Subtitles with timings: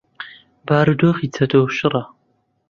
[0.67, 2.03] بارودۆخی چەتۆ شڕە.